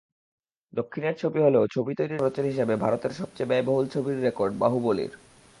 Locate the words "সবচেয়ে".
3.11-3.49